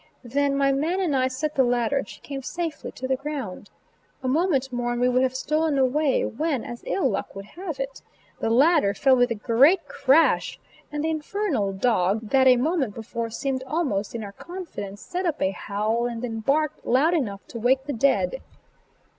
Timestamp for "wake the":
17.59-17.93